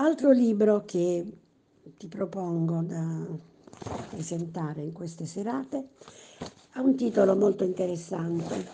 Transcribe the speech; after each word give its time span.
Altro 0.00 0.30
libro 0.30 0.84
che 0.84 1.26
ti 1.96 2.06
propongo 2.06 2.82
da 2.82 3.26
presentare 4.10 4.82
in 4.82 4.92
queste 4.92 5.26
serate 5.26 5.88
ha 6.74 6.82
un 6.82 6.94
titolo 6.94 7.34
molto 7.34 7.64
interessante, 7.64 8.64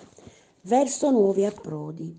Verso 0.61 1.11
nuovi 1.11 1.47
approdi. 1.47 2.15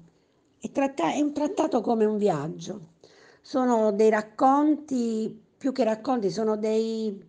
È, 0.60 0.72
tratta- 0.72 1.14
è 1.14 1.22
un 1.22 1.34
trattato 1.34 1.82
come 1.82 2.06
un 2.06 2.18
viaggio. 2.18 2.94
Sono 3.42 3.92
dei 3.92 4.10
racconti, 4.10 5.40
più 5.56 5.72
che 5.72 5.84
racconti, 5.84 6.32
sono 6.32 6.58
dei, 6.58 7.24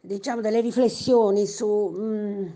diciamo, 0.00 0.40
delle 0.40 0.60
riflessioni 0.60 1.46
su 1.46 1.66
mh, 1.68 2.52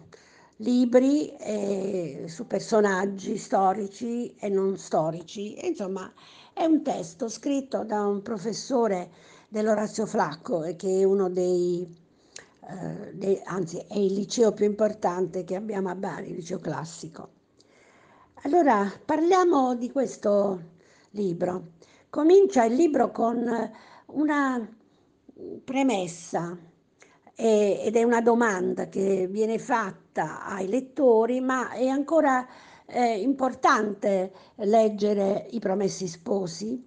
libri, 0.57 1.29
e 1.37 2.25
su 2.27 2.49
personaggi 2.49 3.37
storici 3.37 4.35
e 4.35 4.49
non 4.49 4.77
storici. 4.77 5.55
E, 5.55 5.69
insomma, 5.69 6.13
è 6.57 6.65
un 6.65 6.83
testo 6.83 7.29
scritto 7.29 7.85
da 7.85 8.07
un 8.07 8.23
professore 8.23 9.11
dell'Orazio 9.51 10.07
Flacco, 10.07 10.61
che 10.75 11.01
è 11.01 11.05
uno 11.05 11.29
dei, 11.29 11.87
eh, 12.67 13.13
dei, 13.13 13.39
anzi 13.45 13.77
è 13.87 13.99
il 13.99 14.15
liceo 14.15 14.53
più 14.53 14.65
importante 14.65 15.45
che 15.45 15.55
abbiamo 15.55 15.91
a 15.91 15.95
Bari, 15.95 16.31
il 16.31 16.37
liceo 16.37 16.59
classico. 16.59 17.29
Allora, 18.45 18.91
parliamo 19.05 19.75
di 19.75 19.93
questo 19.93 20.63
libro. 21.11 21.73
Comincia 22.09 22.65
il 22.65 22.75
libro 22.75 23.11
con 23.11 23.71
una 24.07 24.77
premessa 25.63 26.57
ed 27.35 27.97
è 27.97 28.03
una 28.03 28.23
domanda 28.23 28.89
che 28.89 29.27
viene 29.27 29.59
fatta 29.59 30.47
ai 30.47 30.69
lettori, 30.69 31.43
ma 31.43 31.73
è 31.73 31.87
ancora 31.89 32.49
è 32.87 33.01
importante 33.01 34.33
leggere 34.57 35.47
i 35.51 35.59
promessi 35.59 36.07
sposi. 36.07 36.83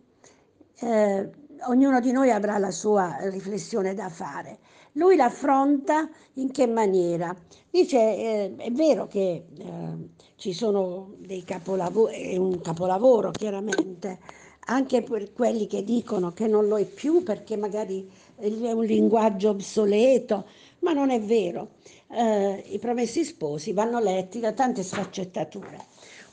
Eh, 0.79 1.29
ognuno 1.67 1.99
di 1.99 2.11
noi 2.11 2.31
avrà 2.31 2.57
la 2.57 2.71
sua 2.71 3.17
riflessione 3.29 3.93
da 3.93 4.09
fare. 4.09 4.59
Lui 4.93 5.15
l'affronta 5.15 6.09
in 6.35 6.51
che 6.51 6.65
maniera? 6.67 7.35
Dice, 7.69 7.97
eh, 7.97 8.55
è 8.55 8.71
vero 8.71 9.07
che 9.07 9.45
eh, 9.57 10.09
ci 10.35 10.53
sono 10.53 11.13
dei 11.17 11.43
capolavori, 11.43 12.33
è 12.33 12.37
un 12.37 12.59
capolavoro 12.61 13.31
chiaramente, 13.31 14.19
anche 14.65 15.03
per 15.03 15.33
quelli 15.33 15.67
che 15.67 15.83
dicono 15.83 16.31
che 16.31 16.47
non 16.47 16.67
lo 16.67 16.77
è 16.77 16.85
più 16.85 17.23
perché 17.23 17.57
magari 17.57 18.09
è 18.37 18.71
un 18.71 18.85
linguaggio 18.85 19.49
obsoleto, 19.49 20.47
ma 20.79 20.93
non 20.93 21.09
è 21.09 21.19
vero. 21.21 21.75
Eh, 22.11 22.63
I 22.71 22.79
promessi 22.79 23.23
sposi 23.23 23.73
vanno 23.73 23.99
letti 23.99 24.39
da 24.39 24.53
tante 24.53 24.83
sfaccettature. 24.83 25.77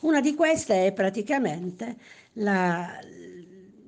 Una 0.01 0.21
di 0.21 0.35
queste 0.35 0.87
è 0.87 0.93
praticamente 0.93 1.97
la, 2.35 2.99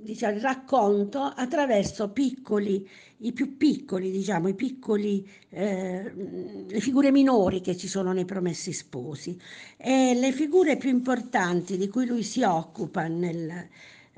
diciamo, 0.08 0.36
il 0.36 0.40
racconto 0.40 1.20
attraverso 1.20 2.10
piccoli, 2.10 2.88
i 3.18 3.32
più 3.32 3.56
piccoli, 3.56 4.10
diciamo, 4.10 4.48
i 4.48 4.54
piccoli, 4.54 5.28
eh, 5.50 6.12
le 6.66 6.80
figure 6.80 7.10
minori 7.10 7.60
che 7.60 7.76
ci 7.76 7.88
sono 7.88 8.12
nei 8.12 8.24
promessi 8.24 8.72
sposi 8.72 9.38
e 9.76 10.14
le 10.14 10.32
figure 10.32 10.76
più 10.76 10.90
importanti 10.90 11.76
di 11.76 11.88
cui 11.88 12.06
lui 12.06 12.22
si 12.22 12.42
occupa 12.42 13.06
nel, 13.06 13.68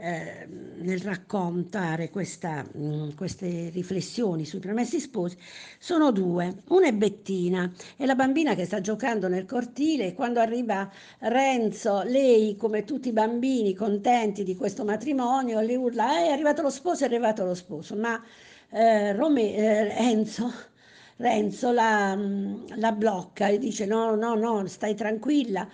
eh, 0.00 0.46
nel 0.78 1.00
raccontare 1.00 2.08
questa, 2.10 2.64
mh, 2.72 2.84
mm, 2.84 3.10
queste 3.16 3.68
riflessioni 3.70 4.46
sui 4.46 4.58
promessi 4.58 4.98
sposi 4.98 5.36
sono 5.78 6.10
due. 6.10 6.62
Una 6.68 6.86
è 6.86 6.92
Bettina, 6.92 7.70
è 7.96 8.06
la 8.06 8.14
bambina 8.14 8.54
che 8.54 8.64
sta 8.64 8.80
giocando 8.80 9.28
nel 9.28 9.44
cortile 9.44 10.06
e 10.06 10.14
quando 10.14 10.40
arriva 10.40 10.90
Renzo, 11.18 12.02
lei 12.02 12.56
come 12.56 12.84
tutti 12.84 13.08
i 13.08 13.12
bambini 13.12 13.74
contenti 13.74 14.42
di 14.42 14.56
questo 14.56 14.84
matrimonio, 14.84 15.60
le 15.60 15.76
urla 15.76 16.18
è 16.18 16.28
arrivato 16.30 16.62
lo 16.62 16.70
sposo, 16.70 17.04
è 17.04 17.06
arrivato 17.06 17.44
lo 17.44 17.54
sposo, 17.54 17.94
ma 17.96 18.22
eh, 18.70 19.12
Rome, 19.12 19.54
eh, 19.54 19.94
Enzo... 19.96 20.52
Renzo 21.20 21.70
la, 21.70 22.16
mm, 22.16 22.68
la, 22.76 22.92
blocca 22.92 23.48
e 23.48 23.58
dice 23.58 23.84
no, 23.84 24.14
no, 24.14 24.34
no, 24.34 24.66
stai 24.66 24.94
tranquilla 24.94 25.68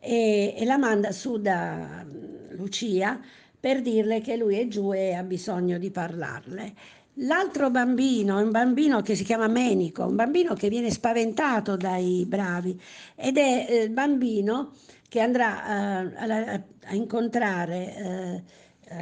e, 0.00 0.54
e 0.56 0.64
la 0.64 0.78
manda 0.78 1.10
su 1.10 1.38
da 1.38 2.04
mm, 2.04 2.50
Lucia 2.50 3.20
per 3.62 3.80
dirle 3.80 4.20
che 4.20 4.36
lui 4.36 4.58
è 4.58 4.66
giù 4.66 4.92
e 4.92 5.14
ha 5.14 5.22
bisogno 5.22 5.78
di 5.78 5.92
parlarle. 5.92 6.74
L'altro 7.16 7.70
bambino 7.70 8.40
è 8.40 8.42
un 8.42 8.50
bambino 8.50 9.02
che 9.02 9.14
si 9.14 9.22
chiama 9.22 9.46
Menico, 9.46 10.02
un 10.04 10.16
bambino 10.16 10.54
che 10.54 10.68
viene 10.68 10.90
spaventato 10.90 11.76
dai 11.76 12.24
bravi 12.26 12.76
ed 13.14 13.36
è 13.36 13.66
eh, 13.68 13.82
il 13.84 13.90
bambino 13.90 14.72
che 15.08 15.20
andrà 15.20 15.62
uh, 15.64 16.12
a, 16.16 16.60
a, 16.86 16.94
incontrare, 16.96 18.42
uh, 18.90 18.96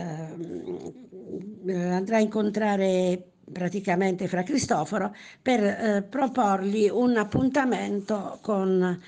uh, 1.65 1.73
andrà 1.73 2.19
a 2.19 2.21
incontrare 2.21 3.29
praticamente 3.51 4.29
fra 4.29 4.43
Cristoforo 4.43 5.15
per 5.41 6.07
proporgli 6.11 6.91
un 6.93 7.17
appuntamento 7.17 8.39
con 8.43 9.01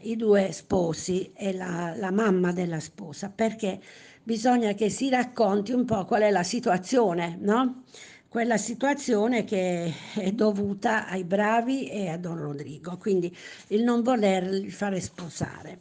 i 0.00 0.16
due 0.16 0.52
sposi 0.52 1.32
e 1.34 1.52
la, 1.52 1.94
la 1.96 2.10
mamma 2.10 2.52
della 2.52 2.80
sposa 2.80 3.30
perché 3.34 3.80
bisogna 4.22 4.72
che 4.74 4.88
si 4.90 5.08
racconti 5.10 5.72
un 5.72 5.84
po' 5.84 6.04
qual 6.04 6.22
è 6.22 6.30
la 6.30 6.42
situazione, 6.42 7.36
no? 7.40 7.84
Quella 8.28 8.56
situazione 8.56 9.44
che 9.44 9.92
è 10.14 10.32
dovuta 10.32 11.06
ai 11.06 11.24
bravi 11.24 11.88
e 11.88 12.08
a 12.08 12.16
Don 12.16 12.38
Rodrigo, 12.38 12.96
quindi 12.96 13.34
il 13.68 13.82
non 13.82 14.02
volerli 14.02 14.70
fare 14.70 15.00
sposare. 15.00 15.78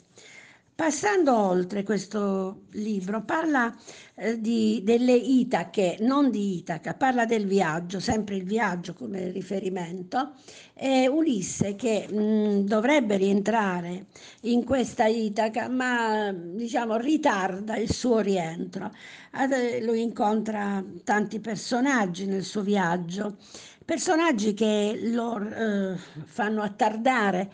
Passando 0.81 1.37
oltre 1.37 1.83
questo 1.83 2.61
libro, 2.71 3.21
parla 3.21 3.71
eh, 4.15 4.41
di, 4.41 4.81
delle 4.83 5.13
Itache, 5.13 5.97
non 5.99 6.31
di 6.31 6.57
Itaca, 6.57 6.95
parla 6.95 7.25
del 7.27 7.45
viaggio, 7.45 7.99
sempre 7.99 8.37
il 8.37 8.45
viaggio 8.45 8.95
come 8.95 9.29
riferimento, 9.29 10.33
e 10.73 11.07
Ulisse 11.07 11.75
che 11.75 12.07
mh, 12.09 12.15
mm, 12.19 12.59
dovrebbe 12.61 13.17
rientrare 13.17 14.07
in 14.41 14.63
questa 14.63 15.05
Itaca, 15.05 15.69
ma 15.69 16.33
diciamo 16.33 16.97
ritarda 16.97 17.77
il 17.77 17.91
suo 17.93 18.17
rientro. 18.17 18.91
Ad, 19.33 19.53
lui 19.83 20.01
incontra 20.01 20.83
tanti 21.03 21.39
personaggi 21.39 22.25
nel 22.25 22.43
suo 22.43 22.61
viaggio, 22.63 23.37
personaggi 23.85 24.55
che 24.55 24.99
lo 24.99 25.39
eh, 25.39 25.95
fanno 26.25 26.63
attardare 26.63 27.51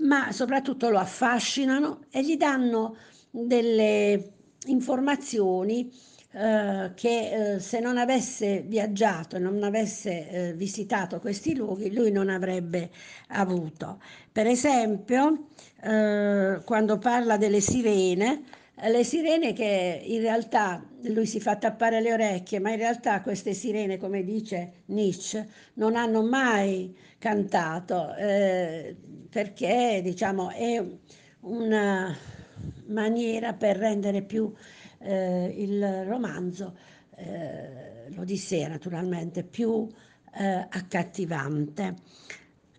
ma 0.00 0.32
soprattutto 0.32 0.88
lo 0.88 0.98
affascinano 0.98 2.04
e 2.10 2.22
gli 2.24 2.36
danno 2.36 2.96
delle 3.30 4.32
informazioni 4.66 5.90
eh, 6.32 6.92
che 6.94 7.54
eh, 7.54 7.58
se 7.60 7.80
non 7.80 7.98
avesse 7.98 8.60
viaggiato 8.62 9.36
e 9.36 9.38
non 9.40 9.62
avesse 9.64 10.28
eh, 10.28 10.52
visitato 10.54 11.18
questi 11.18 11.56
luoghi 11.56 11.92
lui 11.92 12.12
non 12.12 12.28
avrebbe 12.28 12.90
avuto. 13.28 14.00
Per 14.30 14.46
esempio, 14.46 15.46
eh, 15.82 16.60
quando 16.64 16.98
parla 16.98 17.36
delle 17.36 17.60
sirene, 17.60 18.44
le 18.88 19.04
sirene 19.04 19.52
che 19.52 20.02
in 20.04 20.20
realtà 20.20 20.84
lui 21.02 21.26
si 21.26 21.40
fa 21.40 21.56
tappare 21.56 22.00
le 22.00 22.12
orecchie, 22.12 22.60
ma 22.60 22.70
in 22.70 22.78
realtà 22.78 23.20
queste 23.20 23.52
sirene, 23.52 23.98
come 23.98 24.22
dice 24.24 24.82
Nietzsche, 24.86 25.48
non 25.74 25.96
hanno 25.96 26.22
mai 26.22 26.96
cantato 27.18 28.14
eh, 28.14 28.96
perché 29.28 30.00
diciamo 30.02 30.50
è 30.50 30.82
una 31.40 32.16
maniera 32.86 33.52
per 33.54 33.76
rendere 33.76 34.22
più 34.22 34.52
eh, 34.98 35.54
il 35.56 36.04
romanzo 36.04 36.76
eh, 37.16 38.10
l'Odissea 38.10 38.68
naturalmente 38.68 39.42
più 39.44 39.88
eh, 40.34 40.66
accattivante. 40.68 41.94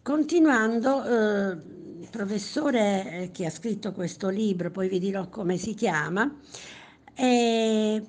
Continuando, 0.02 1.04
eh, 1.04 1.58
il 2.02 2.10
professore 2.10 3.12
eh, 3.12 3.32
che 3.32 3.46
ha 3.46 3.52
scritto 3.52 3.92
questo 3.92 4.30
libro, 4.30 4.72
poi 4.72 4.90
vi 4.90 4.98
dirò 4.98 5.28
come 5.30 5.58
si 5.58 5.76
chiama, 5.76 6.30
eh, 7.14 8.04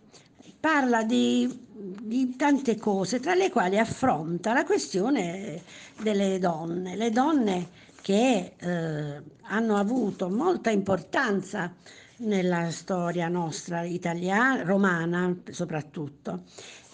parla 0.59 1.05
di, 1.05 1.67
di, 2.01 2.35
tante 2.37 2.77
cose, 2.79 3.21
tra 3.21 3.35
le 3.35 3.51
quali 3.51 3.79
affronta 3.79 4.55
la 4.55 4.65
questione 4.65 5.61
delle 6.01 6.39
donne, 6.39 6.97
le 6.97 7.11
donne 7.11 7.69
che 8.01 8.55
eh, 8.57 9.23
hanno 9.43 9.77
avuto 9.77 10.31
molta 10.31 10.71
importanza 10.71 11.71
nella 12.19 12.71
storia 12.71 13.29
nostra 13.29 13.83
italiana, 13.83 14.63
romana 14.63 15.37
soprattutto, 15.51 16.45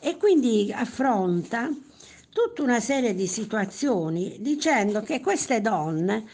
e 0.00 0.16
quindi 0.16 0.72
affronta 0.74 1.70
tutta 2.30 2.62
una 2.62 2.80
serie 2.80 3.14
di 3.14 3.26
situazioni 3.26 4.36
dicendo 4.40 5.00
che 5.02 5.20
queste 5.20 5.60
donne, 5.60 6.24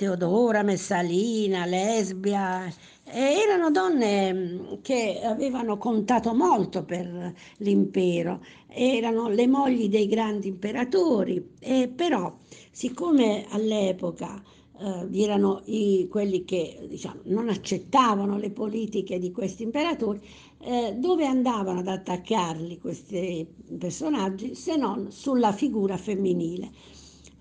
Teodora, 0.00 0.62
Messalina, 0.62 1.66
Lesbia, 1.66 2.72
erano 3.04 3.70
donne 3.70 4.32
mm, 4.32 4.60
che 4.80 5.20
avevano 5.22 5.76
contato 5.76 6.32
molto 6.32 6.84
per 6.84 7.34
l'impero, 7.58 8.42
erano 8.68 9.28
le 9.28 9.46
mogli 9.46 9.90
dei 9.90 10.06
grandi 10.06 10.48
imperatori, 10.48 11.50
e 11.58 11.92
però 11.94 12.34
siccome 12.70 13.44
all'epoca 13.50 14.42
eh, 14.78 15.22
erano 15.22 15.60
i, 15.66 16.08
quelli 16.10 16.46
che 16.46 16.86
diciamo, 16.88 17.20
non 17.24 17.50
accettavano 17.50 18.38
le 18.38 18.50
politiche 18.52 19.18
di 19.18 19.30
questi 19.30 19.64
imperatori, 19.64 20.18
eh, 20.60 20.94
dove 20.96 21.26
andavano 21.26 21.80
ad 21.80 21.88
attaccarli 21.88 22.78
questi 22.78 23.46
personaggi 23.78 24.54
se 24.54 24.76
non 24.76 25.10
sulla 25.10 25.52
figura 25.52 25.98
femminile. 25.98 26.70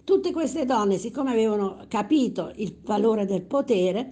Tutte 0.10 0.32
queste 0.32 0.66
donne, 0.66 0.98
siccome 0.98 1.30
avevano 1.30 1.86
capito 1.88 2.52
il 2.56 2.76
valore 2.84 3.28
del 3.28 3.44
potere, 3.44 4.12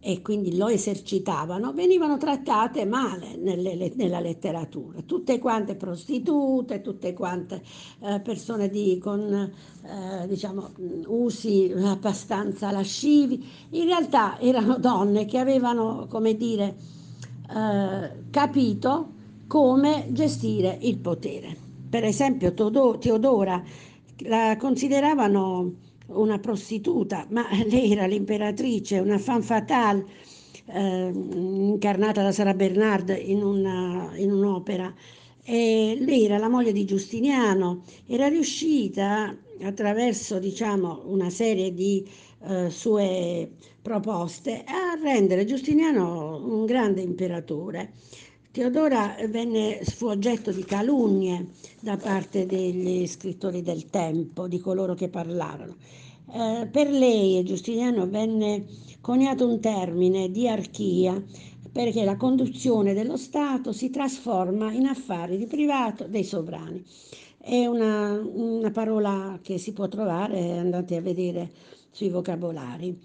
e 0.00 0.20
quindi 0.20 0.56
lo 0.56 0.66
esercitavano, 0.66 1.72
venivano 1.72 2.16
trattate 2.16 2.84
male 2.84 3.36
nelle, 3.36 3.92
nella 3.94 4.18
letteratura, 4.18 5.00
tutte 5.02 5.38
quante 5.38 5.76
prostitute, 5.76 6.80
tutte 6.80 7.12
quante 7.12 7.62
eh, 8.00 8.18
persone 8.18 8.68
di, 8.68 8.98
con 9.00 9.32
eh, 9.32 10.26
diciamo, 10.26 10.70
usi 11.06 11.72
abbastanza 11.84 12.72
lascivi, 12.72 13.46
in 13.70 13.84
realtà 13.84 14.40
erano 14.40 14.76
donne 14.76 15.24
che 15.24 15.38
avevano, 15.38 16.08
come 16.10 16.36
dire, 16.36 16.74
eh, 17.48 18.10
capito 18.30 19.12
come 19.46 20.08
gestire 20.10 20.78
il 20.80 20.98
potere. 20.98 21.66
Per 21.88 22.04
esempio 22.04 22.52
Teodora 22.52 23.62
la 24.20 24.56
consideravano 24.58 25.74
una 26.06 26.38
prostituta, 26.38 27.26
ma 27.30 27.46
lei 27.68 27.92
era 27.92 28.06
l'imperatrice, 28.06 28.98
una 28.98 29.18
femme 29.18 29.42
fatale, 29.42 30.06
eh, 30.66 31.10
incarnata 31.14 32.22
da 32.22 32.32
Sara 32.32 32.54
Bernard 32.54 33.16
in, 33.20 33.42
una, 33.42 34.12
in 34.16 34.32
un'opera. 34.32 34.92
E 35.42 35.96
lei 35.98 36.24
era 36.24 36.36
la 36.38 36.48
moglie 36.48 36.72
di 36.72 36.84
Giustiniano, 36.84 37.84
era 38.06 38.28
riuscita 38.28 39.34
attraverso 39.62 40.38
diciamo, 40.38 41.02
una 41.06 41.30
serie 41.30 41.72
di 41.72 42.06
eh, 42.42 42.70
sue 42.70 43.50
proposte 43.80 44.64
a 44.66 44.98
rendere 45.00 45.46
Giustiniano 45.46 46.36
un 46.44 46.66
grande 46.66 47.00
imperatore. 47.00 47.92
Teodora 48.58 49.14
venne, 49.28 49.78
fu 49.84 50.06
oggetto 50.06 50.50
di 50.50 50.64
calunnie 50.64 51.50
da 51.78 51.96
parte 51.96 52.44
degli 52.44 53.06
scrittori 53.06 53.62
del 53.62 53.88
tempo, 53.88 54.48
di 54.48 54.58
coloro 54.58 54.94
che 54.94 55.08
parlarono. 55.08 55.76
Eh, 56.32 56.66
per 56.66 56.90
lei, 56.90 57.44
Giustiniano, 57.44 58.08
venne 58.08 58.66
coniato 59.00 59.46
un 59.46 59.60
termine 59.60 60.32
di 60.32 60.48
archia 60.48 61.22
perché 61.70 62.02
la 62.02 62.16
conduzione 62.16 62.94
dello 62.94 63.16
Stato 63.16 63.70
si 63.70 63.90
trasforma 63.90 64.72
in 64.72 64.86
affari 64.86 65.36
di 65.36 65.46
privato 65.46 66.08
dei 66.08 66.24
sovrani. 66.24 66.84
È 67.38 67.64
una, 67.64 68.20
una 68.20 68.72
parola 68.72 69.38
che 69.40 69.58
si 69.58 69.72
può 69.72 69.86
trovare, 69.86 70.58
andate 70.58 70.96
a 70.96 71.00
vedere 71.00 71.48
sui 71.92 72.08
vocabolari. 72.08 73.00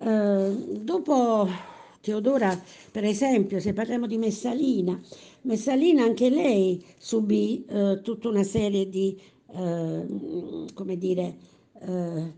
Eh, 0.00 0.80
dopo 0.80 1.75
Teodora, 2.06 2.56
per 2.92 3.02
esempio, 3.02 3.58
se 3.58 3.72
parliamo 3.72 4.06
di 4.06 4.16
Messalina, 4.16 4.96
Messalina 5.42 6.04
anche 6.04 6.30
lei 6.30 6.80
subì 6.98 7.64
eh, 7.68 7.98
tutta 8.00 8.28
una 8.28 8.44
serie 8.44 8.88
di, 8.88 9.20
eh, 9.52 10.06
come 10.72 10.96
dire, 10.98 11.36
eh, 11.80 12.32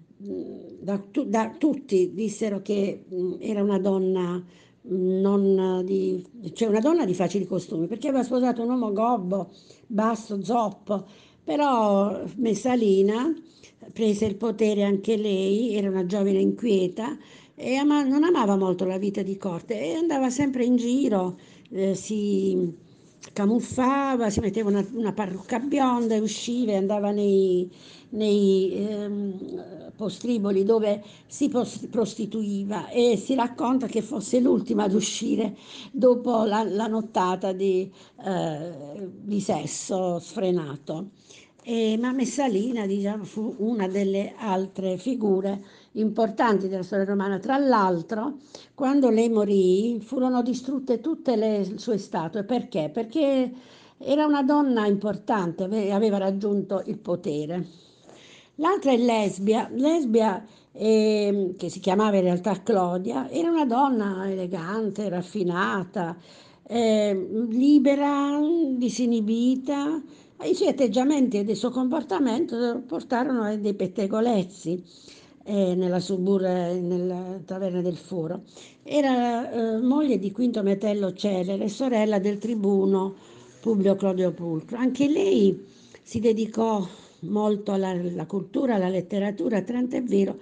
da, 0.81 1.05
da, 1.27 1.55
tutti 1.59 2.15
dissero 2.15 2.63
che 2.63 3.05
mh, 3.07 3.35
era 3.41 3.63
una 3.63 3.79
donna 3.79 4.43
non 4.91 5.83
di, 5.85 6.25
cioè 6.55 6.69
una 6.69 6.81
donna 6.81 7.05
di 7.05 7.13
facili 7.13 7.47
costumi, 7.47 7.87
perché 7.89 8.09
aveva 8.09 8.25
sposato 8.25 8.63
un 8.63 8.71
uomo 8.71 8.91
gobbo, 8.91 9.51
basso, 9.87 10.43
zoppo, 10.43 11.05
però 11.45 12.23
Messalina 12.37 13.35
prese 13.93 14.25
il 14.25 14.37
potere 14.37 14.83
anche 14.85 15.19
lei, 15.19 15.75
era 15.75 15.91
una 15.91 16.07
giovane 16.07 16.41
inquieta 16.41 17.19
e 17.59 17.75
ama, 17.77 18.03
non 18.05 18.23
amava 18.25 18.57
molto 18.57 18.85
la 18.85 18.99
vita 18.99 19.23
di 19.23 19.37
corte 19.37 19.81
e 19.81 19.95
andava 19.95 20.31
sempre 20.31 20.65
in 20.65 20.77
giro, 20.77 21.39
eh, 21.71 21.95
si 21.95 22.73
camuffava, 23.33 24.31
si 24.31 24.41
metteva 24.41 24.71
una, 24.71 24.87
una 24.93 25.13
parrucca 25.13 25.59
bionda 25.59 26.15
e 26.15 26.21
usciva 26.21 26.73
e 26.73 26.77
andava 26.77 27.11
nei, 27.11 27.69
nei 28.11 28.73
ehm, 28.75 29.93
postriboli 29.97 30.63
dove 30.65 31.03
si 31.27 31.49
prostituiva 31.49 32.89
e 32.89 33.17
si 33.17 33.35
racconta 33.35 33.87
che 33.89 34.03
fosse 34.03 34.39
l'ultima 34.41 34.85
ad 34.85 34.95
uscire 34.95 35.57
dopo 35.91 36.45
la, 36.45 36.63
la 36.63 36.87
nottata 36.87 37.53
di, 37.53 37.91
eh, 38.25 39.11
di 39.21 39.41
sesso 39.41 40.19
sfrenato. 40.21 41.11
E, 41.71 41.99
ma 41.99 42.13
Messalina 42.13 42.87
diciamo, 42.87 43.25
fu 43.25 43.55
una 43.59 43.87
delle 43.87 44.33
altre 44.39 44.97
figure 44.97 45.63
importanti 45.93 46.67
della 46.67 46.83
storia 46.83 47.05
romana. 47.05 47.39
Tra 47.41 47.59
l'altro, 47.59 48.39
quando 48.73 49.11
lei 49.11 49.29
morì, 49.29 50.01
furono 50.01 50.41
distrutte 50.41 51.01
tutte 51.01 51.37
le 51.37 51.75
sue 51.77 51.99
statue. 51.99 52.45
Perché? 52.45 52.89
Perché 52.91 53.53
era 53.99 54.25
una 54.25 54.43
donna 54.43 54.87
importante, 54.87 55.65
aveva 55.93 56.17
raggiunto 56.17 56.83
il 56.87 56.97
potere. 56.97 57.67
L'altra 58.55 58.93
è 58.93 58.97
Lesbia. 58.97 59.69
Lesbia, 59.71 60.43
eh, 60.73 61.55
che 61.59 61.69
si 61.69 61.81
chiamava 61.81 62.17
in 62.17 62.23
realtà 62.23 62.63
Clodia, 62.63 63.29
era 63.29 63.51
una 63.51 63.67
donna 63.67 64.27
elegante, 64.27 65.07
raffinata, 65.11 66.17
eh, 66.67 67.47
libera, 67.51 68.41
disinibita 68.75 70.01
i 70.45 70.55
suoi 70.55 70.69
atteggiamenti 70.69 71.37
e 71.39 71.41
il 71.41 71.57
suo 71.57 71.71
comportamento 71.71 72.83
portarono 72.87 73.43
a 73.43 73.57
dei 73.57 73.75
pettegolezzi 73.75 74.83
eh, 75.45 75.75
nella 75.75 75.99
suburra, 75.99 76.73
nella 76.73 77.41
taverna 77.45 77.81
del 77.81 77.97
Foro. 77.97 78.43
Era 78.83 79.51
eh, 79.51 79.79
moglie 79.81 80.19
di 80.19 80.31
Quinto 80.31 80.63
Metello 80.63 81.13
Celere, 81.13 81.69
sorella 81.69 82.19
del 82.19 82.39
tribuno 82.39 83.17
Publio 83.61 83.97
Claudio 83.97 84.33
Pulcro. 84.33 84.79
Anche 84.79 85.09
lei 85.09 85.67
si 86.03 86.21
dedicò 86.21 86.87
molto 87.21 87.73
alla, 87.73 87.91
alla 87.91 88.27
cultura, 88.27 88.77
alla 88.77 88.89
letteratura, 88.89 89.63
tant'è 89.63 90.03
vero 90.03 90.39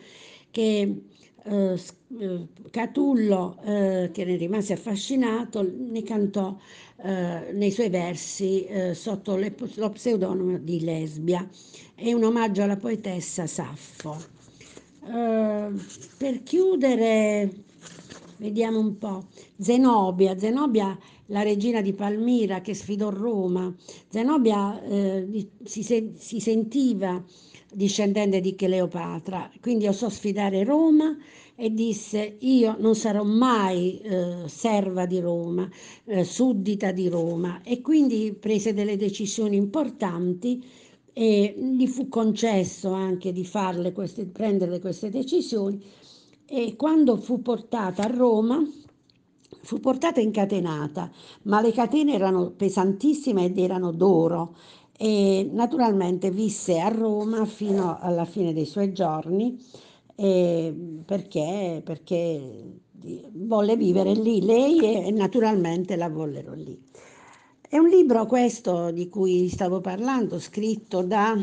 che 0.51 1.03
eh, 1.49 1.81
eh, 2.19 2.47
Catullo, 2.71 3.57
eh, 3.65 4.11
che 4.13 4.25
ne 4.25 4.37
rimase 4.37 4.73
affascinato, 4.73 5.63
ne 5.63 6.03
cantò 6.03 6.57
eh, 7.03 7.53
nei 7.53 7.71
suoi 7.71 7.89
versi 7.89 8.65
eh, 8.65 8.95
sotto 8.95 9.37
le, 9.37 9.55
lo 9.75 9.91
pseudonimo 9.91 10.59
di 10.59 10.81
Lesbia. 10.81 11.49
È 11.95 12.13
un 12.13 12.25
omaggio 12.25 12.63
alla 12.63 12.77
poetessa 12.77 13.47
Saffo. 13.47 14.17
Eh, 15.07 15.69
per 16.19 16.43
chiudere, 16.43 17.51
vediamo 18.39 18.81
un 18.81 18.99
po', 18.99 19.27
Zenobia, 19.57 20.39
Zenobia 20.39 20.99
la 21.27 21.43
regina 21.43 21.81
di 21.81 21.93
Palmira 21.93 22.61
che 22.61 22.75
sfidò 22.75 23.11
Roma. 23.11 23.75
Zenobia 24.09 24.81
si, 25.65 26.13
si 26.17 26.41
sentiva 26.41 27.25
discendente 27.77 28.41
di 28.41 28.55
Cleopatra, 28.55 29.51
quindi 29.61 29.87
osò 29.87 30.09
sfidare 30.09 30.65
Roma 30.65 31.15
e 31.55 31.71
disse 31.75 32.37
io 32.41 32.75
non 32.79 32.95
sarò 32.95 33.23
mai 33.23 34.01
eh, 34.01 34.45
serva 34.47 35.05
di 35.05 35.21
Roma, 35.21 35.69
eh, 36.07 36.25
suddita 36.25 36.91
di 36.91 37.09
Roma. 37.09 37.61
E 37.63 37.83
quindi 37.83 38.35
prese 38.39 38.73
delle 38.73 38.97
decisioni 38.97 39.57
importanti 39.57 40.65
e 41.13 41.55
gli 41.55 41.87
fu 41.87 42.09
concesso 42.09 42.93
anche 42.93 43.31
di 43.33 43.45
farle 43.45 43.93
queste, 43.93 44.25
prendere 44.25 44.81
queste 44.81 45.11
decisioni. 45.11 45.79
E 46.47 46.77
quando 46.77 47.19
fu 47.19 47.43
portata 47.43 48.05
a 48.05 48.07
Roma 48.07 48.67
fu 49.61 49.81
portata 49.81 50.21
incatenata, 50.21 51.11
ma 51.43 51.61
le 51.61 51.73
catene 51.73 52.15
erano 52.15 52.53
pesantissime 52.53 53.45
ed 53.45 53.59
erano 53.59 53.91
d'oro 53.91 54.57
e 54.99 55.49
naturalmente 55.53 56.31
visse 56.31 56.81
a 56.81 56.89
Roma 56.89 57.45
fino 57.45 57.99
alla 58.01 58.25
fine 58.25 58.53
dei 58.53 58.67
suoi 58.67 58.93
giorni 58.93 59.59
perché, 60.17 61.83
perché 61.85 62.81
volle 63.33 63.77
vivere 63.77 64.15
lì 64.15 64.43
lei 64.43 65.07
e 65.07 65.11
naturalmente 65.11 65.97
la 65.97 66.09
vollero 66.09 66.55
lì. 66.55 66.83
È 67.69 67.77
un 67.79 67.89
libro 67.89 68.27
questo 68.27 68.91
di 68.91 69.09
cui 69.09 69.49
stavo 69.49 69.81
parlando, 69.81 70.39
scritto 70.39 71.03
da 71.03 71.39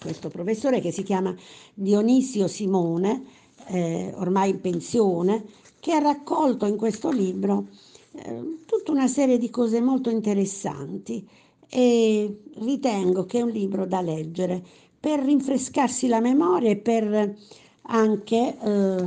questo 0.00 0.28
professore 0.28 0.80
che 0.80 0.90
si 0.90 1.02
chiama 1.02 1.34
Dionisio 1.72 2.48
Simone, 2.48 3.24
eh, 3.68 4.12
ormai 4.16 4.50
in 4.50 4.60
pensione, 4.60 5.44
che 5.80 5.92
ha 5.92 5.98
raccolto 6.00 6.66
in 6.66 6.76
questo 6.76 7.10
libro 7.10 7.68
eh, 8.12 8.56
tutta 8.66 8.90
una 8.90 9.06
serie 9.06 9.38
di 9.38 9.50
cose 9.50 9.80
molto 9.80 10.10
interessanti 10.10 11.26
e 11.68 12.40
ritengo 12.56 13.24
che 13.26 13.38
è 13.38 13.42
un 13.42 13.50
libro 13.50 13.86
da 13.86 14.00
leggere 14.00 14.62
per 14.98 15.20
rinfrescarsi 15.20 16.08
la 16.08 16.20
memoria 16.20 16.70
e 16.70 16.76
per 16.76 17.36
anche 17.82 18.58
eh, 18.58 19.06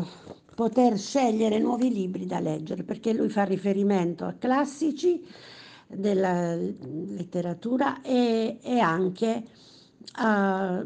poter 0.55 0.97
scegliere 0.97 1.59
nuovi 1.59 1.91
libri 1.91 2.25
da 2.25 2.39
leggere, 2.39 2.83
perché 2.83 3.13
lui 3.13 3.29
fa 3.29 3.43
riferimento 3.43 4.25
a 4.25 4.33
classici 4.33 5.23
della 5.87 6.55
letteratura 6.55 8.01
e, 8.01 8.59
e 8.61 8.79
anche 8.79 9.43
a 10.13 10.85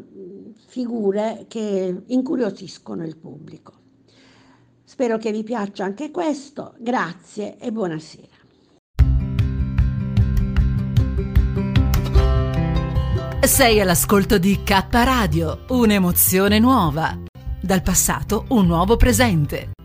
figure 0.66 1.44
che 1.48 2.02
incuriosiscono 2.06 3.04
il 3.04 3.16
pubblico. 3.16 3.72
Spero 4.84 5.18
che 5.18 5.32
vi 5.32 5.42
piaccia 5.42 5.84
anche 5.84 6.10
questo, 6.10 6.74
grazie 6.78 7.58
e 7.58 7.72
buonasera. 7.72 8.35
Sei 13.46 13.80
all'ascolto 13.80 14.38
di 14.38 14.64
K 14.64 14.86
Radio, 14.90 15.66
un'emozione 15.68 16.58
nuova. 16.58 17.16
Dal 17.60 17.80
passato 17.80 18.46
un 18.48 18.66
nuovo 18.66 18.96
presente. 18.96 19.75